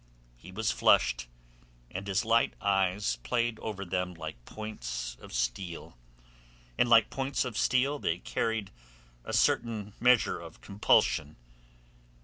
[0.35, 1.27] He was flushed,
[1.91, 5.95] and his light eyes played over them like points of steel,
[6.75, 8.71] and like points of steel they carried
[9.23, 11.35] a certain measure of compulsion.